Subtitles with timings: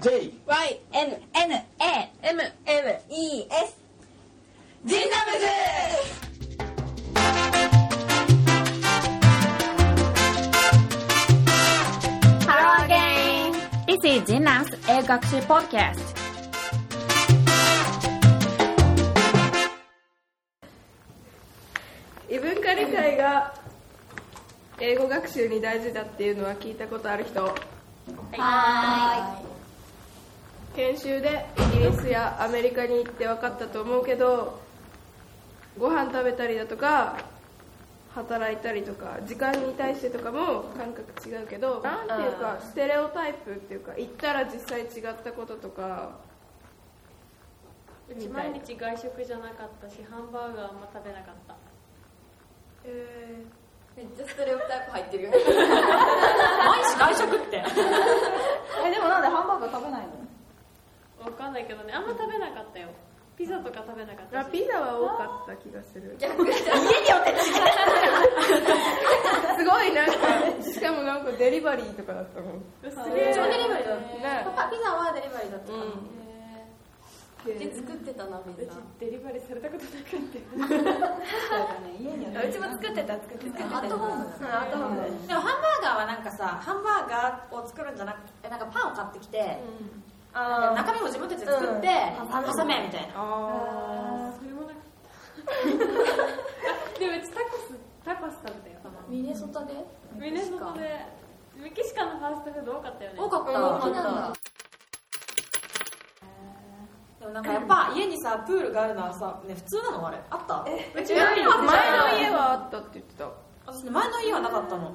[0.00, 3.76] J Y M N A M M E S
[4.84, 5.46] ジンダムズ。
[12.46, 13.54] ハローゲイン。
[13.98, 15.78] This ジンダム英学習ポッド。
[22.30, 23.52] 異文化理解が
[24.78, 27.42] 英語学習に大事だっていうのは聞いたことある人。
[28.36, 29.57] はい。
[30.78, 34.60] 研修でイギリスやアメリカに行って分かったと思うけど
[35.76, 37.16] ご飯食べたりだとか
[38.14, 46.10] 働いたりとか時間に対してとかも感覚違うけどなんていうかステレオタイプっていうか行ったら実際違ったこととか
[48.08, 51.54] うち毎日外食じゃなかったしハンバーガーあんま食べなかった。
[52.84, 53.42] え
[53.96, 55.36] めっちゃステレオタイプ入ってるよね。
[55.44, 57.56] 毎日外食って。
[58.86, 60.27] えでもなんでハンバーガー食べないの？
[61.30, 61.92] わかんないけどね。
[61.92, 62.88] あんま食べなかったよ。
[63.36, 64.50] ピザとか食べなかったし。
[64.50, 66.16] ピザは多かった気がする。
[66.18, 66.64] 逆にす
[69.64, 70.12] ごいなんか
[70.62, 72.64] しかもなんかデリバリーとかだったもん。
[72.82, 73.34] すげえ。
[73.34, 74.42] 超デリバリーだね。
[74.56, 75.92] パパピザはデリバリーだったかな、うん。
[77.46, 78.62] うち作ってたなピザ。
[78.62, 81.94] うちデリバリーされたことなかった。
[81.94, 83.66] 家にはうちも作ってた作ってた。
[83.78, 89.46] アットホームうんアットホームでもハンバーガーはなんかさハンバーガーを作るんじゃなくてなんかパンを買ってきて、なん。
[89.46, 89.62] か
[90.32, 91.88] 中身も自分たちで作って、
[92.56, 93.14] 挟めみたいな。
[93.16, 94.74] あそれもなか。
[94.74, 94.82] っ
[96.94, 98.78] たでもうちタコスタコス食べたよ
[99.08, 99.72] ミネソタで？
[100.14, 101.18] ミネソタで。
[101.56, 103.18] メキシカンのファーストフード多かったよね。
[103.18, 103.50] 多かった。
[103.50, 104.32] 多かった。
[107.18, 110.06] でもなんかやっぱ家にさプールがあるのはさ、ね、普通なの？
[110.06, 110.18] あれ。
[110.30, 110.62] あった？
[110.62, 111.42] うち前の
[112.16, 113.28] 家はあったって言ってた。
[113.66, 114.90] 私ね前の家はなかったの。
[114.90, 114.92] う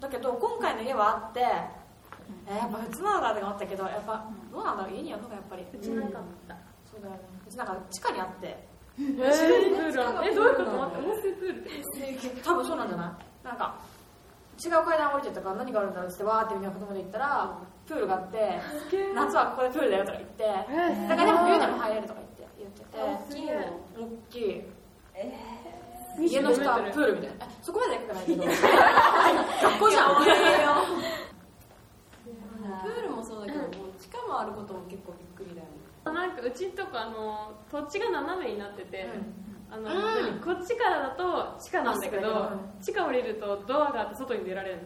[0.00, 1.46] だけど今回の家はあって、
[2.46, 5.64] えーやっぱ普通なのかって思ったけどやっぱどうなんだろう家にあるのかやっぱり。
[5.72, 6.12] うちなかっ
[6.48, 6.54] た。
[6.90, 7.20] そうだよね。
[7.46, 8.46] うちなんか地下にあって。
[8.98, 10.70] えー、えどういうこと？
[10.70, 11.64] 温水プール。
[11.64, 11.70] で
[12.42, 13.46] 多分そうなんじゃない？
[13.46, 13.74] なんか
[14.62, 18.60] 違う階段降りてたから何があるんだろうってわーってみんな子供で行ったらプールがあって
[19.14, 20.44] 夏はここでプールだよとか言って
[21.08, 22.98] だからでも冬でも入れるとか言って言ってて。
[23.00, 23.52] 大きいの
[23.96, 24.62] 大きい。
[26.28, 27.46] 家の下はプールみたいな。
[27.46, 28.42] えそこまででかくないけど。
[29.62, 30.14] 学校じゃん
[32.82, 35.80] プールもそうだけどもう地下もあることも結構びっくりだよね。
[36.04, 39.06] なんかうちとかあの土地が斜めになってて、
[39.70, 40.40] あの、うん。
[40.40, 44.82] こっちからだと地下なんだけど、あ地下降りるとドアがあって外に出られるの。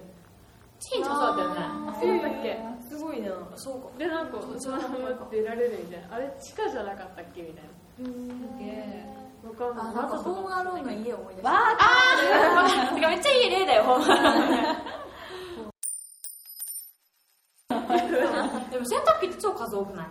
[0.81, 1.61] チンチもそうだったよね。
[1.89, 6.17] あそうだっけすごいなそうかでなんかそのまま出られるみたいな。
[6.17, 7.71] あれ地下じゃなかったっけみたいな。
[9.49, 9.87] わかんない。
[9.87, 11.55] あなんかホームアローンの家を思い出した。
[12.95, 14.07] てかめっちゃいい例だよほんま
[18.75, 20.07] でも洗濯機って超数多くない？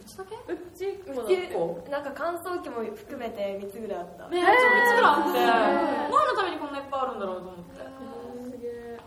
[0.00, 0.36] うちだけ？
[0.46, 7.82] うちもだっでてなんか乾燥機も含めて3つぐらいあったねえ、ちょっといつぐらいあって、何のためにこんないっぱいあるんだろうと思って。
[8.44, 8.98] すげえ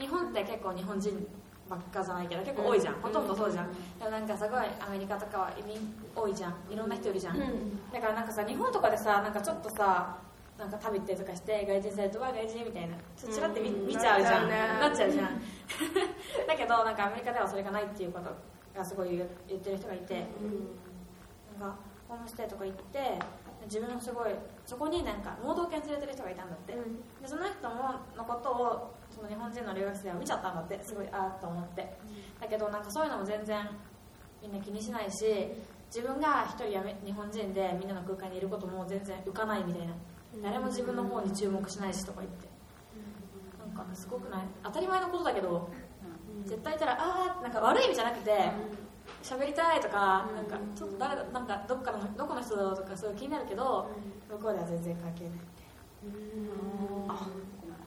[0.00, 1.26] 日本って結構日本人
[1.68, 2.94] ばっかじゃないけど、結構多いじゃん。
[2.94, 3.70] ほとんどそうじゃん。
[3.98, 5.76] でもなんかすごいアメリカとかは移民
[6.16, 6.54] 多いじゃん。
[6.72, 7.38] いろんな人いるじゃん。
[7.92, 10.16] だからなんかさ、日本とかでさ、なんかちょっとさ、
[10.58, 12.96] なんか食べてとかして外人されるとわ外人みたいな。
[13.16, 14.48] ちょっとちらって見,、見ちゃうじゃん。
[14.50, 14.88] なな。
[14.88, 15.40] っちゃうじゃん。
[16.46, 18.30] だけどなんかアメリカではそれがないっていうこと
[18.76, 20.26] がすごい言ってる人がいて、
[21.58, 21.76] なんか
[22.08, 23.18] ホームステイとか行って
[23.64, 24.34] 自分のすごい
[24.66, 26.80] そこになんか盲導犬連れてる人がいたんだって、で
[27.24, 30.82] その人ものことをその日本人の留学生は見ちゃったんだって。
[30.82, 31.96] すごいああと思って。
[32.40, 33.68] だけどなんかそういうのも全然
[34.42, 35.52] みんな気にしないし
[35.94, 39.94] 自分が一人やめ日本人でみんなの空間にいることも全然浮かないみたいな
[40.42, 42.48] 誰も自分の方に注目しないしとか言って。
[43.76, 44.42] なんかすごくない。
[44.62, 45.70] 当たり前のことだけど
[46.44, 48.50] 絶対いたらああなんか悪い意味じゃなくて
[49.22, 53.90] 喋りたいとかなんかちょっと誰だなんかどっかのどこの人だろうとかそういう気になるけど
[54.30, 55.32] 向こうでは全然関係ない。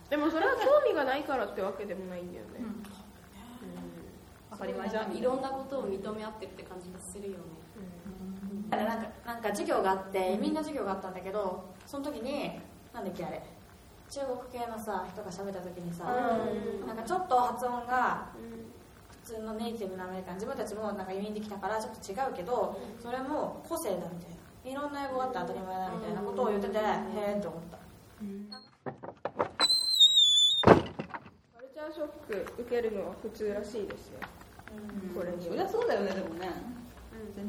[0.10, 2.52] でもそれは興味がないからってわけでもないんだよね、
[4.52, 5.16] 当たり前じゃん。
[5.16, 7.44] いろんなことを認め合ってるって感じがするよね
[8.72, 12.60] あれなんかなんか授業があって移民の授業があったんだけどその時に
[12.94, 13.44] なんだっけあれ
[14.10, 16.04] 中国系のさ人が喋った時にさ、
[16.86, 18.28] なんかちょっと発音が
[19.24, 24.42] 普通のネイティブのアメリカン自分たちもなんか移民できたからちょっと違うけどそれも個性だみたいな。
[24.64, 27.78] いろんな英語があって当たり前だみたいなことを言っててへえって思った。
[30.70, 30.74] カ
[31.62, 34.20] ルチャーショック受けるのは普通らしいですよ、
[35.16, 35.44] これに。
[35.44, 36.52] そりゃそうだよねでもね、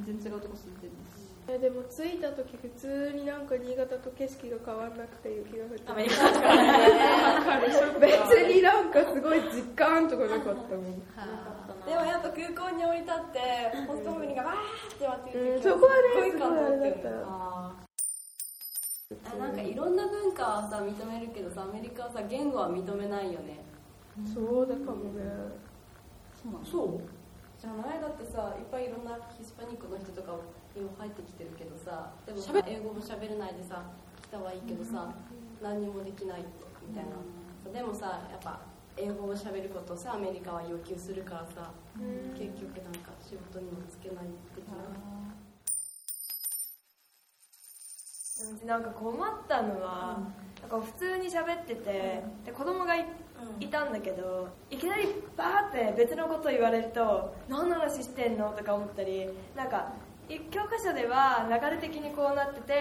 [0.04, 5.82] 全然違うとこ住んでるしえでも着いた時普通になんか新潟と景色が変わんなくて雪が降って。
[5.90, 6.54] アメリカとか。
[6.54, 8.10] ね別
[8.54, 11.02] になんかすごい実感とかなかったもん。
[11.84, 13.40] でもやっぱ空港に降り立って
[13.88, 17.72] ホストファミリーがわーって待ってる時うんそこはねすごい感動だったあ
[19.34, 23.64] あなんかいろんな文化はさ認めるけどさアメリカはさ言語は認めないよね。
[24.32, 25.22] そうだかもね。
[26.40, 27.00] そうそう？
[27.62, 30.34] じゃないだってさいっぱいいろんなヒスパニックの人とか
[30.74, 33.86] 今入ってきてるけどさでもさ英語も喋れないでさ
[34.18, 35.14] 来たはいいけどさ
[35.62, 36.42] 何にもできない
[36.82, 37.14] みたいな。
[37.70, 38.58] でもさやっぱ
[38.96, 41.70] 英語を喋ることをさアメリカは要求するからさ
[42.34, 44.26] 結局なんか仕事にもつけない
[44.58, 44.82] 的な。
[48.66, 50.18] なんか困ったのは、
[50.60, 52.96] なんか普通に喋ってて、で子供が
[53.60, 58.50] い,、いたんだけどいきなりバーって別のこと言われると何の話してんの？
[58.50, 59.92] とか思ったりなんか
[60.28, 62.80] い教科書では流れ的にこうなってて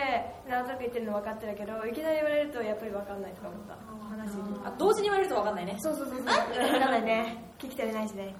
[0.50, 3.76] なんとなく言ってるの分かってるけどいきなり言われるとやっぱり分かんないとか思った。
[4.12, 4.30] 話
[4.66, 5.76] あ同時に言われると分かんないね。
[5.80, 6.26] そうそうそうそう。
[6.26, 7.44] 分かんないね。
[7.58, 8.36] 聞き取れないしね。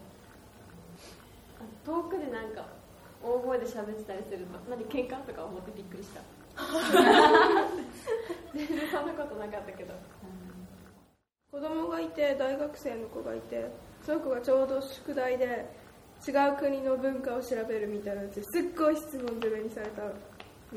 [1.86, 2.66] 遠くでなんか
[3.24, 6.22] 大声で喋ってたりすると何喧嘩とか思ってびっくりした。
[8.54, 9.94] 全然そんなことなかったけど
[11.52, 13.70] 子供がいて大学生の子がいて
[14.06, 15.70] その子がちょうど宿題で
[16.26, 20.04] 違う国の文化を調べるみたいなやつすっごい質問攻めにされた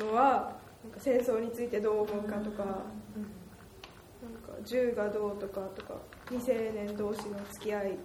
[0.05, 2.81] のはなんか戦争についてどう思うかとか、なんか
[4.65, 5.95] 銃がどうとかとか
[6.29, 7.99] 未成年同士の付き合い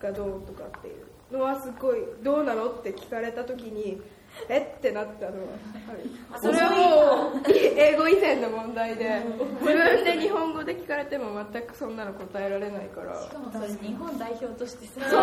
[0.00, 0.90] がどうとかってい
[1.30, 4.00] うのはすっごいどうなのって聞かれた時に
[4.48, 4.74] え？
[4.76, 6.38] ってなったのは。
[6.40, 9.22] それはもう英語以前の問題で。
[9.60, 13.14] 自分で日本語で聞かれても全くそんなの答えられないから。
[13.20, 15.08] しかもそれ日本代表としてさ。
[15.08, 15.20] そう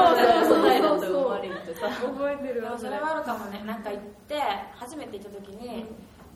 [0.48, 3.62] そう答えだと思われるとさ覚えてるわそれはあるかもね。
[3.66, 4.40] なんか行って
[4.76, 5.86] 初めて行った時に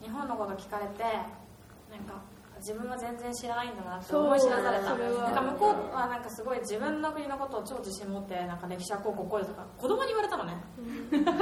[0.02, 2.20] 日本のこと聞かれてなんか
[2.58, 4.94] 自分は全然知らないんだなって思い知らされた。
[4.94, 10.56] なんか向こうはなんかすごい自分の国のことを超自信持ってなんか歴史はこうこうこうとか子供に言われたのね。
[11.10, 11.32] でも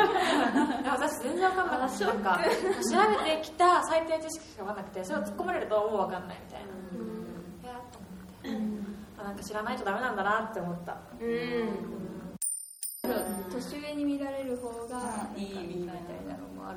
[0.90, 2.06] 私全然分かんなかった。
[2.06, 8.10] なんか調べてきた最低知識しか分かんなくてそれを突っ込まれるともう分かんないみたいな、いやと思っ
[8.42, 8.84] て、
[9.18, 10.96] あなんか知らないとダメなんだなって思った。
[13.54, 16.73] 年上に見られる方がいいみたいなのもあ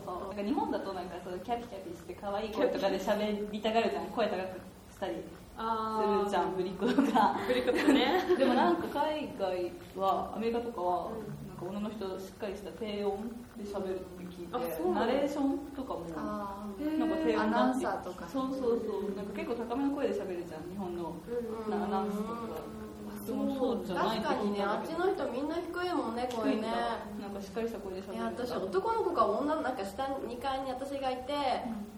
[0.00, 4.06] るのかなんか日本だとなんかそうキャピキャピして可愛い声とかで喋りたがるじゃん。
[4.06, 4.60] 声高く
[4.92, 7.36] したりすあるじゃんぶりっ子とか。
[7.46, 8.24] ぶりっ子とかね。
[8.38, 11.10] でもなんか海外はアメリカとかは
[11.48, 16.64] なんか女の人しっかりした低音で喋るって聞いてナレーションとかもあ
[16.98, 18.26] なんか低音アナウンサーとか。
[18.26, 19.14] そうそうそう。
[19.16, 21.12] なんか結構高めの声で喋るじゃん日本の
[21.70, 22.30] アナウンスとか
[23.26, 26.68] でもそうじゃない確かにねあっちの人みんな低いもんね声ね。
[27.20, 31.32] なんかしっかりした声で喋るいや私男の子か女のなんか下2階に私がいて、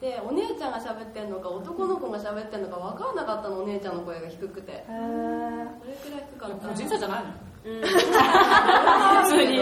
[0.00, 4.84] でお姉ちゃんが喋ってんのか男の子が喋ってんのか分かんなかったのお姉ちゃんの声が低くて。
[4.86, 6.69] それくらい低かった。
[6.69, 7.32] 個人差じゃないの？
[7.62, 9.60] 普通に。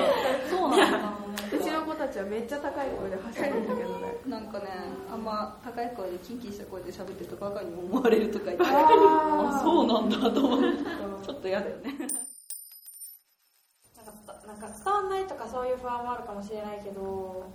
[0.51, 1.13] そうなんだ。
[1.53, 4.17] うちの子たちはめっちゃ高い声で走るんだけどね。
[4.27, 4.67] なんかね
[5.11, 8.65] あんま高い声でキンキンした声で喋ってるとバカに思われるとか言って。
[8.65, 10.67] ああそうなんだと思って。
[11.27, 11.95] ちょっと嫌だよね。
[13.97, 17.47] なんかつなんか伝わんないとかそういう不安もあるかもしれないけど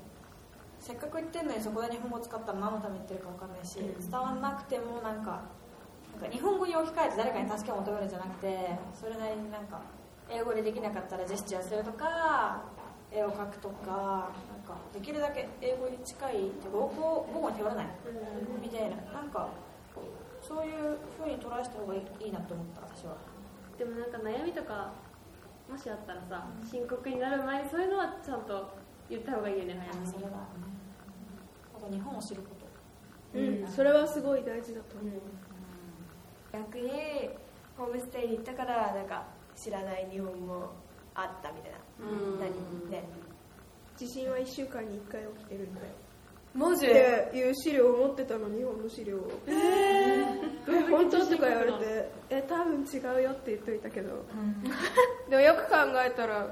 [0.79, 5.41] せっかく言ってんのにそこで日本語使ったら何のために言ってるか分かんないし、伝わんなくてもなんか
[6.19, 9.81] なんか日本語に置き換えて誰かに助けを求めるんじゃなくてそれなりになんか
[10.29, 12.63] 英語でできなかったらジェスチャーするとか
[13.15, 17.87] 絵を描くとかなんかできるだけ英語に近いって語語語語に頼らない
[18.61, 19.47] みたいななんか
[20.41, 23.15] そういう風に捉えした方がいいいいなと思った私は。
[23.77, 24.93] でもなんか悩みとか
[25.69, 28.69] もしあったらさ深刻になる前にそういうのはちゃんと
[29.09, 30.11] 言った方がいいよね早めに。
[30.11, 30.31] それは
[31.75, 32.49] あと日本を知るこ
[33.33, 33.39] と。
[33.39, 33.67] うん。
[33.67, 35.21] それはすごい大事だと思う。
[36.53, 36.91] 逆に
[37.77, 40.69] ホームステイに行ったからなんか知らない日本も
[41.13, 43.03] あったみたいな何ね
[43.97, 45.75] 地震は1週間に1回起きてるん。
[45.75, 45.87] だよ
[46.53, 54.25] マジっていう資料を持ってたの日本の資料をえー本当とか言われてえ多分違うよって言っといたけど、
[55.29, 55.75] でもよく考
[56.05, 56.47] えたら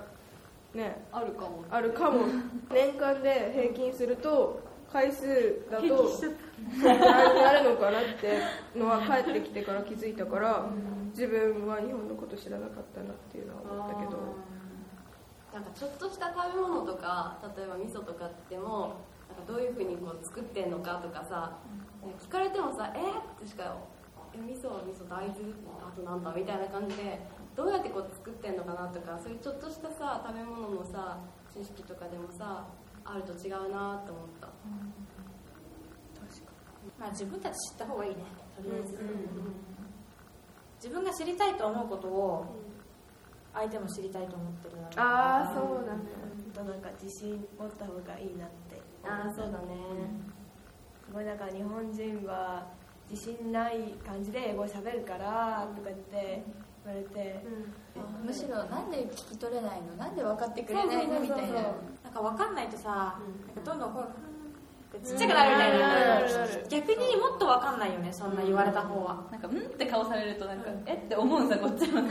[0.73, 2.25] ねあるかもあるかも
[2.71, 5.25] 年間で平均すると回数
[5.71, 6.11] だと
[6.83, 10.65] 何になるのかなってのは帰ってきてから気づいたから
[11.11, 14.19] 自分は日本のこと知らなかったなっていうのは思ったけど
[15.53, 18.95] なんかちょっとした食べ物とか例えば味噌とかでも
[19.29, 21.57] なんかどういうふうにこう作ってんのかとかさ、
[22.19, 22.99] 聞かれてもさ「え？
[22.99, 23.77] ー?」ってしか
[24.33, 25.53] 「え味噌は味噌大豆？
[25.81, 27.19] あとなんだ」みたいな感じで
[27.55, 31.19] どうやってこう作ってんのかなとかそういうちょっとしたさ食べ物のさ
[31.53, 32.65] 知識とかでもさ
[33.05, 34.47] あると違うなと思った。
[36.99, 38.23] まあ自分たち知った方がいいね
[38.55, 38.99] とりあえず、
[40.75, 42.45] 自分が知りたいと思うことを
[43.53, 46.01] 相手も知りたいと思ってるああそうだね。
[46.53, 49.75] となんか自信持った方がいいなってああそうだね。
[51.05, 52.65] すごいなんか日本人は
[53.09, 56.43] 自信ない感じで英語喋るからとか言って
[56.85, 57.45] 言われて、
[58.25, 59.95] むしろなんで聞き取れないの？
[59.97, 61.19] なんで分かってくれないの？
[61.19, 61.53] みたいな。
[62.03, 63.19] なんか分かんないとさ、
[63.55, 63.93] なんかどんどん
[65.01, 66.21] ちっちゃくなるみたいな、
[66.69, 72.01] 逆にもっと分かんないよねそんな言われた方は、なんかうんって顔されるとなんか、えって思うんさこっちも。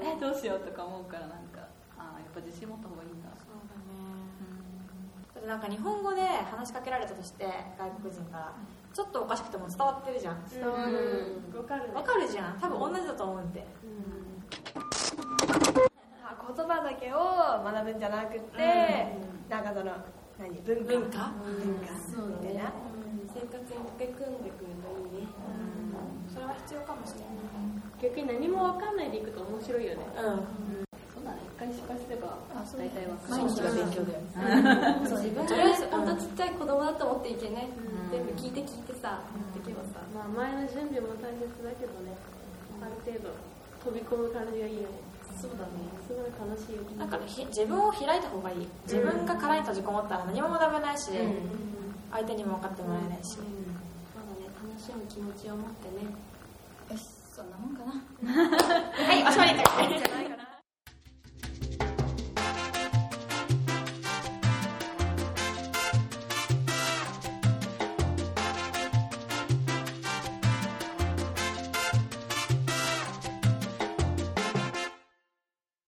[0.00, 1.66] えどうしようとか思うからなんか
[1.98, 3.28] ああやっぱ自信持った方がいいんだ。
[3.36, 3.90] そうだね。
[5.34, 7.44] だってなんか日本語で話しかけられたとして
[7.76, 8.54] 外国人から
[8.94, 10.44] ちょっとおかしくても伝わってるじゃん。
[10.48, 12.58] 伝わるわかるねわかるじゃん。
[12.60, 13.66] 多分同じだと思うんで。
[16.24, 17.18] あ言葉だけを
[17.64, 19.18] 学ぶんじゃなくて、
[19.48, 19.92] なんかその
[20.40, 20.88] 何文化？
[20.88, 21.30] 文化？
[21.36, 21.92] 文化？
[22.08, 22.72] そうだねみたいな
[23.28, 25.28] 生活に溶け込んでくるといいね。
[26.32, 27.20] それは必要かもしれ
[28.00, 30.00] 逆に何もわかんないでいくと面白いよね。
[30.16, 30.88] ないうん。
[31.12, 33.44] そうだね一回失敗すれば大体わかる。
[33.44, 34.24] 毎日が勉強だよ
[35.04, 37.68] そう自分とりあえずが本当ちっちゃい子供だと思っていけね
[38.08, 39.20] 全部聞いて聞いてさ
[39.52, 40.00] できればさ。
[40.16, 42.16] まあ前の準備も大切だけどね。
[42.80, 43.28] ある程度
[43.84, 44.96] 飛び込む感じがいいよね
[45.40, 45.88] そうだね。
[46.06, 46.82] すごい楽しいよ。
[46.98, 48.68] なんかひ自分を開いた方がいい。
[48.84, 51.10] 自分が殻に閉じこもったら何も学べないし、
[52.12, 56.04] 相手にも分かってもらえないし、まだね楽しむ気持ちを持ってね。
[56.90, 57.04] よし
[57.34, 57.96] そんなもんかな。
[58.92, 59.54] はいおしまい